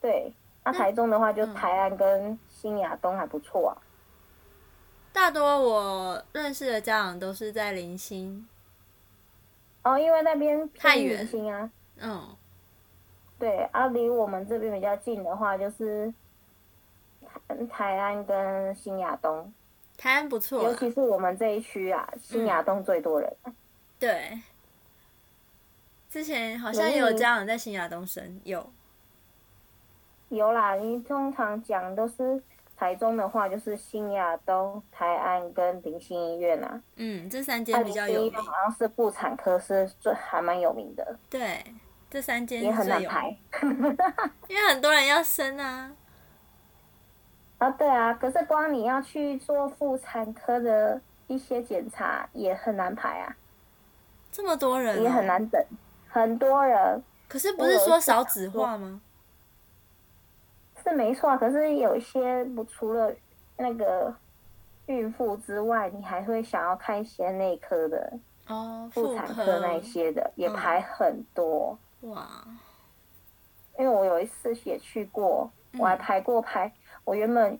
[0.00, 0.32] 对，
[0.64, 3.72] 那台中的话就台安跟新亚东还不错啊。
[5.12, 8.46] 大多我认识的家长都是在林星。
[9.82, 11.26] 哦，因为那边太远。
[11.26, 11.70] 星啊。
[12.00, 12.36] 嗯。
[13.38, 16.12] 对，啊，离我们这边比较近的话，就是
[17.70, 19.52] 台安跟新亚东。
[19.96, 23.32] 台安不错，尤其是我们这一区啊，新亚东最多人。
[23.98, 24.38] 对，
[26.08, 28.64] 之前好像有家长在新亚东生有。
[30.28, 32.40] 有啦，你通常讲都是
[32.76, 36.80] 台中的话，就是新亚东、台安跟林心医院啊。
[36.96, 38.32] 嗯，这三间比较有名。
[38.34, 41.18] 好像是妇产科是最还蛮有名的。
[41.28, 41.64] 对，
[42.10, 43.36] 这三间也很难排，
[44.48, 45.92] 因为很多人要生啊。
[47.58, 53.36] 啊，对啊，可是光你要去做妇产科的一些检查也很难排啊。
[54.30, 55.62] 这么多人，也很难等，
[56.08, 57.02] 很多人。
[57.28, 59.00] 可是不是说少子化吗？
[60.82, 63.12] 是没错，可是有一些不除了
[63.56, 64.14] 那个
[64.86, 71.76] 孕妇之外，你还会想要看一些内科的哦，妇产科那些的也排很多。
[72.02, 72.26] 哇！
[73.78, 76.72] 因为我有一次也去过，我还排过排。
[77.04, 77.58] 我原本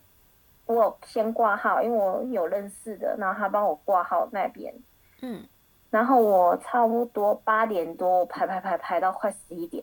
[0.66, 4.74] 我先挂号，因为我有认识的，然后他帮我挂号那边。
[5.22, 5.46] 嗯。
[5.90, 9.83] 然后我差不多八点多排排排排到快十一点。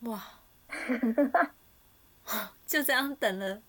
[0.00, 0.20] 哇！
[2.64, 3.60] 就这样等了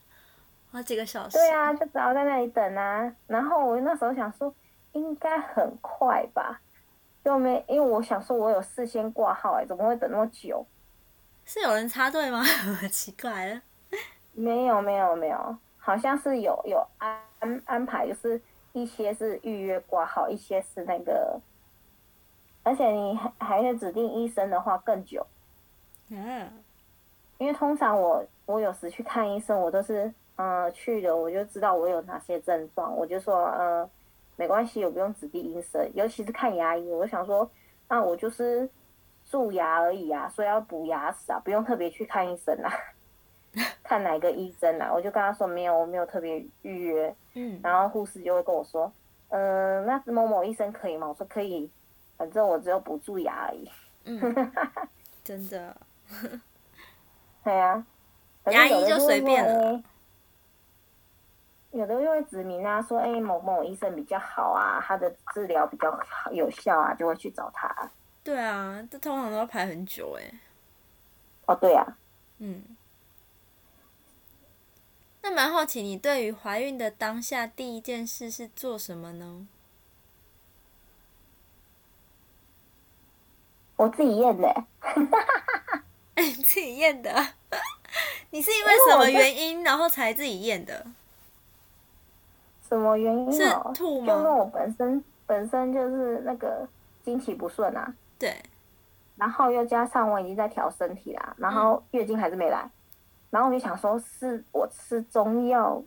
[0.71, 1.37] 好几个小时。
[1.37, 3.15] 对啊，就只好在那里等啊。
[3.25, 4.53] 然后我那时候想说，
[4.91, 6.61] 应该很快吧，
[7.23, 10.65] 就没因为我想说我有事先挂号哎，怎么会等那么久？
[11.45, 12.43] 是有人插队吗？
[12.91, 13.61] 奇怪了。
[14.33, 18.41] 没有没有没有，好像是有有安安排，就是
[18.73, 21.39] 一些是预约挂号，一些是那个，
[22.63, 25.25] 而且你还还是指定医生的话更久。
[26.09, 26.49] 嗯，
[27.37, 33.89] 因为通常我我有时去看医生，我都是嗯去了我就知道我有哪些症状，我就说嗯
[34.41, 37.47] 没关系，我不用指定医生，尤其是看牙医，我想说
[37.87, 38.67] 那我就是
[39.23, 42.73] 蛀牙而已啊，所以要补牙齿啊，不用特别去看医生啊。
[43.83, 44.89] 看哪个医生啊？
[44.91, 47.15] 我就跟他说没有，我没有特别预约。
[47.35, 48.91] 嗯，然后护士就会跟我说，
[49.29, 51.07] 嗯，那某某医生可以吗？
[51.07, 51.69] 我说可以，
[52.17, 53.69] 反正我只有补蛀牙而已。
[54.05, 54.19] 嗯，
[55.23, 55.77] 真的。
[57.43, 57.85] 对啊，
[58.45, 59.83] 牙医就随便了。
[61.71, 65.99] 有的就会指明啊，说哎某某医生比较好啊，他的治疗比较
[66.31, 67.89] 有效啊，就会去找他。
[68.23, 70.39] 对啊，这通常都要排很久哎。
[71.45, 71.97] 哦，对啊。
[72.39, 72.63] 嗯。
[75.23, 79.47] 那蛮好奇，你对于怀孕的当下第一件事是做什么呢？
[83.77, 84.65] 我自己验的。
[86.15, 87.11] 哎， 自己验的？
[88.31, 90.85] 你是因为什么原因，然后才自己验的？
[92.71, 93.31] 什么原因？
[93.33, 93.43] 是
[93.75, 94.07] 吐吗？
[94.07, 96.65] 就因为我本身本身就是那个
[97.03, 97.93] 经期不顺啊。
[98.17, 98.33] 对。
[99.17, 102.67] 然后又加上我已经在调身体啦，然后月经还是没来。
[103.29, 105.83] 然后我就想说，是我吃中药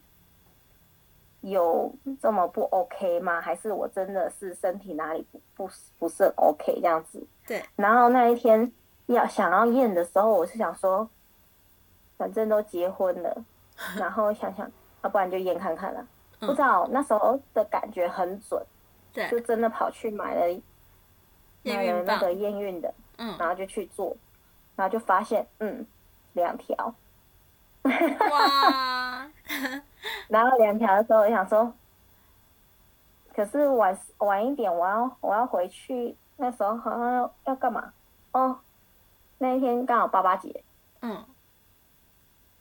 [1.40, 3.40] 有这么不 OK 吗？
[3.40, 7.26] 还是我真的是身体哪里不不不是 OK 这样子？
[7.46, 7.62] 对。
[7.76, 8.70] 然后那一天
[9.06, 11.08] 要想要验的时候，我是想说，
[12.18, 13.44] 反正都结婚了，
[13.98, 14.70] 然后想想，
[15.02, 16.06] 要不然就验看看了。
[16.46, 18.64] 不知道那时候的感觉很准，
[19.12, 20.60] 对，就真的跑去买了
[21.62, 24.16] 买了那个验孕的，嗯，然后就去做，
[24.76, 25.86] 然后就发现，嗯，
[26.32, 26.94] 两条。
[27.84, 29.30] 哇！
[30.28, 31.72] 然后两条的时候，我想说，
[33.34, 37.92] 可是晚晚一点，我要我要回去，那时候好像要要干嘛？
[38.32, 38.58] 哦，
[39.38, 40.64] 那一天刚好八八节。
[41.00, 41.24] 嗯。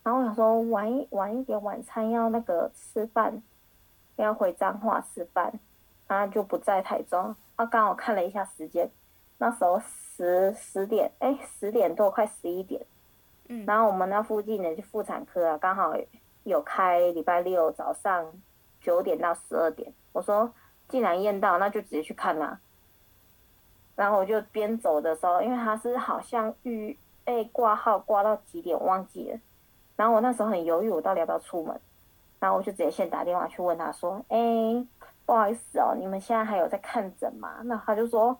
[0.04, 3.42] 然后我想说，晚一晚一点晚餐要那个吃饭，
[4.16, 5.52] 要回彰化吃饭，
[6.08, 7.36] 然后就不在台中。
[7.56, 8.90] 啊，刚好看了一下时间，
[9.38, 12.84] 那时候十十点，哎，十点多，快十一点。
[13.50, 15.94] 嗯然后我们那附近的就妇产科啊，刚好
[16.44, 18.26] 有开礼拜六早上
[18.82, 19.94] 九点到十二点。
[20.14, 20.52] 我说
[20.88, 22.60] 既然验到，那就直接去看啦。
[23.96, 29.40] 然后我就边走的时候，因为他是好像预哎挂号挂到几点忘记了。
[29.96, 31.80] 然后我那时候很犹豫，我到底要不要出门。
[32.44, 34.38] 然后我就直接先打电话去问他说：“哎，
[35.26, 38.38] 不好意思哦，你们现在还有在看诊吗？”那他就说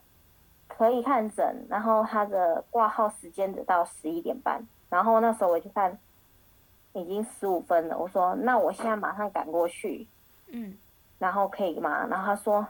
[0.68, 4.62] 可以看诊，然后他的挂号时间只到十一点半。
[4.90, 5.98] 然后那时候我就看，
[6.92, 7.96] 已经十五分了。
[7.96, 10.06] 我说：“那我现在马上赶过去。”
[10.52, 10.76] 嗯，
[11.18, 12.06] 然后可以吗？
[12.06, 12.66] 然后他说：“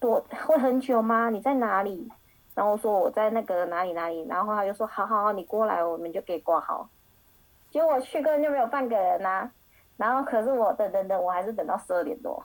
[0.00, 1.28] 多会很久吗？
[1.28, 2.10] 你在哪里？”
[2.56, 6.88] 然后我说：“我在那个哪里哪里。”然后他就说：“好好好，你过来，我们就可以挂号。”
[7.70, 9.50] 结果我去根本就没有半个人呐。
[10.00, 12.42] 然后可是我等等等，我还是等到十二点多。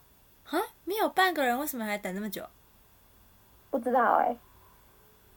[0.49, 2.45] 啊，没有半个人，为什么还等那么久？
[3.69, 4.35] 不知道哎。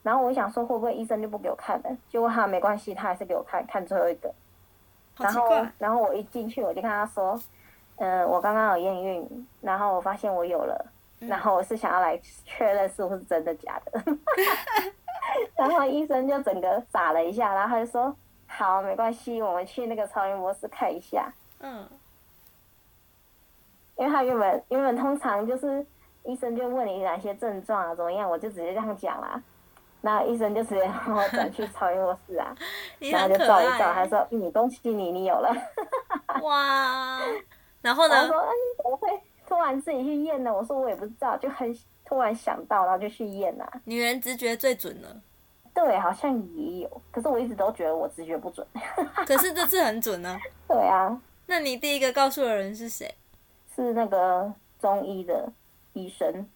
[0.02, 1.96] 然后我想说，会不会医生就不给我看了？
[2.10, 4.34] 结果他没关系，他还是给我看看最后一个。
[5.16, 7.40] 然后，然后我一进去，我就跟他说
[7.98, 10.86] ：“嗯，我刚刚有验孕，然后我发现我有了，
[11.20, 14.02] 然后我是想要来确认是不是真的假的。
[15.56, 18.12] ”然后医生就整个傻了一下，然后他就说
[18.48, 21.32] ：“好，没关系，我们去那个超音波室看一下。
[21.60, 21.86] 嗯。
[23.98, 25.84] 因为他原本原本通常就是
[26.22, 29.42] 医生就问你哪些症状啊怎么样，我就直接这样讲啦。
[30.00, 32.54] 那医生就直接让我转去超音波室啊，
[33.10, 35.52] 然后就照一照，他说：“嗯，恭喜你，你有了。”
[36.42, 37.20] 哇！
[37.82, 38.14] 然后呢？
[38.14, 39.08] 他说：“嗯，怎么会
[39.44, 45.20] 突然自己去验呢？”我说：“我也不知道，就很突然想到，然后就去验啦。”女人直觉最准了。
[45.74, 48.64] 对，好像也有，可是我一直都觉得我直觉不准。
[49.26, 50.38] 可是这次很准呢。
[50.68, 51.20] 对啊。
[51.46, 53.12] 那你第一个告诉的人是谁？
[53.82, 55.50] 是那个中医的
[55.94, 56.46] 医生。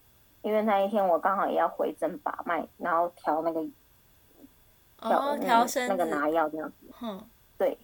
[0.43, 3.65] 因为那一天我刚好也要回诊把脉，然后调那个
[4.99, 6.77] 调调身那个拿药这样子。
[7.01, 7.25] 嗯，
[7.57, 7.79] 对，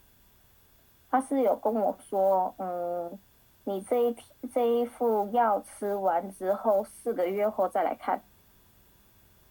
[1.09, 3.16] 他是有跟我说，嗯，
[3.62, 4.16] 你这一
[4.53, 8.20] 这一副药吃完之后，四个月后再来看。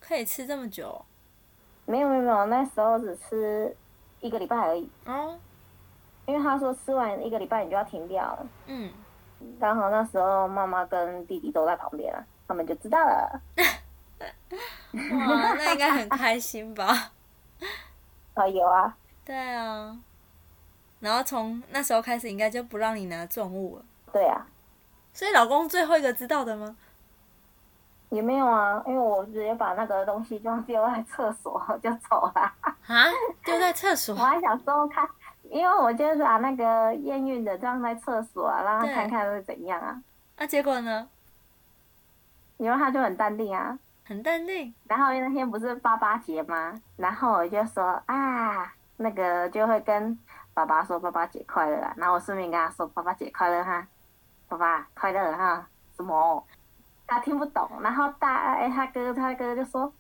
[0.01, 1.05] 可以吃这么久？
[1.85, 3.73] 没有没有没有，那时候只吃
[4.19, 4.89] 一个礼拜而已。
[5.05, 5.39] 哦。
[6.25, 8.47] 因为他说吃完一个礼拜你就要停掉了。
[8.65, 8.91] 嗯。
[9.59, 12.23] 刚好那时候妈妈跟弟弟都在旁边啊。
[12.47, 13.41] 他们就知道了。
[13.59, 17.11] 哇，那应该很开心吧？
[18.35, 18.95] 啊，有啊。
[19.25, 19.97] 对啊。
[21.01, 23.85] 然后从那时候开始，应该就不让你拿重物了。
[24.13, 24.47] 对啊。
[25.11, 26.77] 所以老公最后一个知道的吗？
[28.09, 32.53] 也没有啊，因为我直接把那个东西就丢在厕所就走了。
[32.87, 33.05] 啊？
[33.43, 34.15] 丢在厕所？
[34.15, 35.05] 我还想说看，
[35.49, 40.01] 因为我就是把那个验孕的装在厕所，让他看看会怎样啊。
[40.37, 41.07] 那结果呢？
[42.57, 44.73] 因为他就很淡定啊，很淡定。
[44.87, 46.73] 然后那天不是爸爸节吗？
[46.95, 50.17] 然后我就说啊，那个就会跟
[50.53, 51.93] 爸爸说爸爸节快乐啦。
[51.97, 53.87] 然后我顺便跟他说爸爸节快乐哈，
[54.47, 55.67] 爸爸快乐哈。
[55.95, 56.43] 什么？
[57.05, 57.69] 他听不懂。
[57.81, 59.93] 然后大哎他哥他哥就说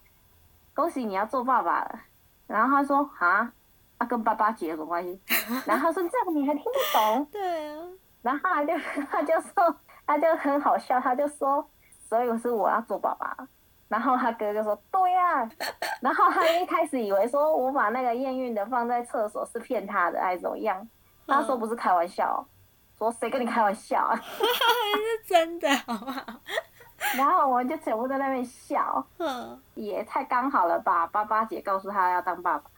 [0.73, 1.99] 恭喜你要做爸爸了。
[2.47, 3.51] 然后他说啊，
[3.99, 5.21] 他跟爸爸姐有什么关系？
[5.65, 7.25] 然后说这样你还听不懂？
[7.31, 7.83] 对啊。
[8.21, 8.73] 然后他就
[9.09, 9.75] 他就说
[10.05, 11.67] 他就很好笑，他就说。
[12.09, 13.35] 所以是我要做爸爸，
[13.89, 15.45] 然后他哥就说对呀，
[15.99, 20.87] 然后他一开始以为说我把那个验孕的放在厕所是骗他的还是怎么样，
[21.27, 22.47] 他说不是开玩笑，
[22.97, 24.15] 说谁跟你开玩笑啊？
[24.23, 26.21] 是真的好不好？
[27.17, 29.05] 然后我们就全部在那边笑，
[29.75, 31.05] 也太刚好了吧？
[31.07, 32.71] 爸爸姐告诉他要当爸爸，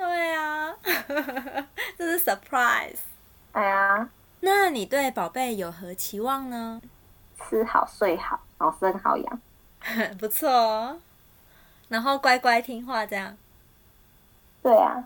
[0.00, 0.74] 对啊，
[1.98, 2.96] 这是 surprise，
[3.52, 4.08] 哎呀，
[4.40, 6.80] 那你对宝贝有何期望呢？
[7.38, 8.40] 吃好睡好。
[8.56, 9.40] 好生好养，
[10.20, 10.98] 不错哦。
[11.88, 13.36] 然后乖乖听话，这样。
[14.62, 15.04] 对啊。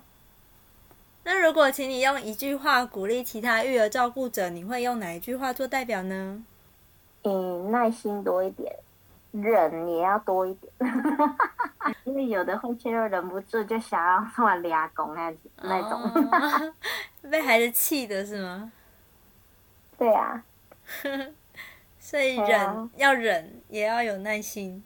[1.22, 6.44] 那如果请你用一句话鼓励其他育儿照顾者，你会用哪一句话做代表呢？
[7.22, 8.76] 嗯，耐心多一点，
[9.42, 10.72] 忍也要多一点。
[12.04, 16.72] 因为有的会就忍不住就想要突然俩拱那那种，
[17.30, 18.72] 被孩子气的是吗？
[19.98, 20.42] 对啊。
[21.98, 24.84] 所以忍要忍，也要有耐心。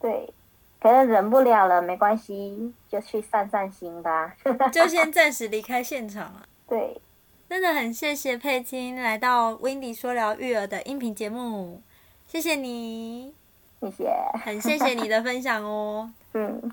[0.00, 0.32] 对，
[0.80, 4.32] 可是忍不了了，没关系，就去散散心吧。
[4.72, 6.46] 就先暂时离开现场了。
[6.68, 7.00] 对，
[7.48, 11.82] 真的很谢谢佩青来到 Windy 说聊育儿的音频节目，
[12.28, 13.34] 谢谢你，
[13.80, 14.12] 谢谢，
[14.44, 16.12] 很谢谢你的分享哦。
[16.34, 16.70] 嗯，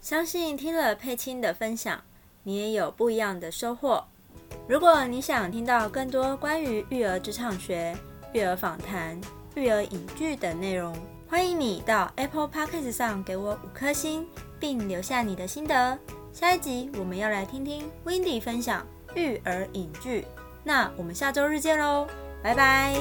[0.00, 2.00] 相信听了佩青的分享，
[2.44, 4.04] 你也有不一样的收获。
[4.66, 7.96] 如果你想听到更多关于育儿职场学、
[8.32, 9.20] 育儿访谈、
[9.54, 10.96] 育儿影剧等内容，
[11.28, 14.26] 欢迎你到 Apple Podcast 上给我五颗星，
[14.58, 15.98] 并留下你的心得。
[16.32, 20.24] 下一集我们要来听听 Wendy 分享育儿影剧，
[20.62, 22.06] 那我们下周日见喽，
[22.42, 22.96] 拜拜。